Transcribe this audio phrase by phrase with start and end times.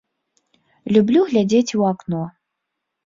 [0.97, 2.23] Люблю глядзець у акно.